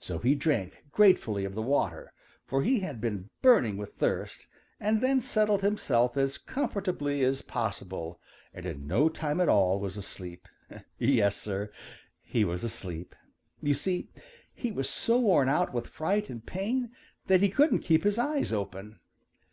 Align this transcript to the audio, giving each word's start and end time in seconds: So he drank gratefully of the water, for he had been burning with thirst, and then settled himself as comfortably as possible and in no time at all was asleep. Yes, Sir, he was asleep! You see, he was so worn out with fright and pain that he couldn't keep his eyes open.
So 0.00 0.18
he 0.18 0.34
drank 0.34 0.82
gratefully 0.90 1.44
of 1.44 1.54
the 1.54 1.62
water, 1.62 2.12
for 2.48 2.62
he 2.64 2.80
had 2.80 3.00
been 3.00 3.30
burning 3.42 3.76
with 3.76 3.92
thirst, 3.92 4.48
and 4.80 5.00
then 5.00 5.20
settled 5.22 5.62
himself 5.62 6.16
as 6.16 6.36
comfortably 6.36 7.22
as 7.22 7.42
possible 7.42 8.18
and 8.52 8.66
in 8.66 8.88
no 8.88 9.08
time 9.08 9.40
at 9.40 9.48
all 9.48 9.78
was 9.78 9.96
asleep. 9.96 10.48
Yes, 10.98 11.36
Sir, 11.36 11.70
he 12.22 12.44
was 12.44 12.64
asleep! 12.64 13.14
You 13.62 13.74
see, 13.74 14.08
he 14.52 14.72
was 14.72 14.90
so 14.90 15.20
worn 15.20 15.48
out 15.48 15.72
with 15.72 15.86
fright 15.90 16.28
and 16.28 16.44
pain 16.44 16.90
that 17.26 17.40
he 17.40 17.48
couldn't 17.48 17.82
keep 17.84 18.02
his 18.02 18.18
eyes 18.18 18.52
open. 18.52 18.98